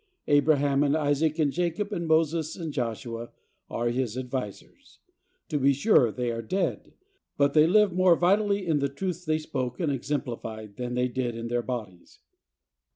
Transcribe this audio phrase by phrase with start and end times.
[0.27, 3.29] Abraham and Isaac and Jacob and Moses and Joshua
[3.69, 4.97] are his advisers.
[5.49, 6.93] To be sure they are dead,
[7.37, 11.35] but they live more vitally in the truths they spoke and exemplified than they did
[11.35, 12.17] in their bodies.